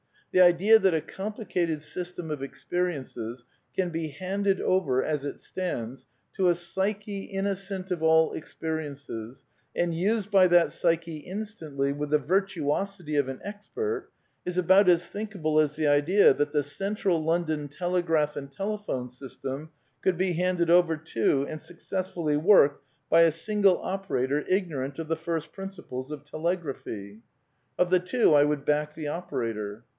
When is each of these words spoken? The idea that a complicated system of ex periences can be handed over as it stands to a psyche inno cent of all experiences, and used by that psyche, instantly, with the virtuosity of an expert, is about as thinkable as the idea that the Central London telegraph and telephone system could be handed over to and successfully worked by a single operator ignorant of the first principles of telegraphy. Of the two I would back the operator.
The 0.31 0.41
idea 0.41 0.79
that 0.79 0.93
a 0.95 1.01
complicated 1.01 1.83
system 1.83 2.31
of 2.31 2.41
ex 2.41 2.65
periences 2.71 3.43
can 3.75 3.89
be 3.89 4.07
handed 4.07 4.61
over 4.61 5.03
as 5.03 5.25
it 5.25 5.41
stands 5.41 6.07
to 6.33 6.47
a 6.47 6.55
psyche 6.55 7.29
inno 7.31 7.55
cent 7.55 7.91
of 7.91 8.01
all 8.01 8.31
experiences, 8.33 9.45
and 9.75 9.93
used 9.93 10.31
by 10.31 10.47
that 10.47 10.71
psyche, 10.71 11.17
instantly, 11.17 11.91
with 11.91 12.11
the 12.11 12.17
virtuosity 12.17 13.15
of 13.17 13.27
an 13.27 13.41
expert, 13.43 14.09
is 14.45 14.57
about 14.57 14.87
as 14.89 15.05
thinkable 15.05 15.59
as 15.59 15.75
the 15.75 15.85
idea 15.85 16.33
that 16.33 16.53
the 16.53 16.63
Central 16.63 17.23
London 17.23 17.67
telegraph 17.67 18.35
and 18.37 18.51
telephone 18.51 19.07
system 19.09 19.69
could 20.01 20.17
be 20.17 20.33
handed 20.33 20.69
over 20.69 20.95
to 20.95 21.43
and 21.47 21.61
successfully 21.61 22.37
worked 22.37 22.83
by 23.09 23.21
a 23.21 23.31
single 23.33 23.79
operator 23.81 24.45
ignorant 24.47 24.97
of 24.97 25.09
the 25.09 25.17
first 25.17 25.51
principles 25.51 26.09
of 26.09 26.23
telegraphy. 26.23 27.19
Of 27.77 27.89
the 27.91 27.99
two 27.99 28.33
I 28.33 28.45
would 28.45 28.65
back 28.65 28.95
the 28.95 29.09
operator. 29.09 29.83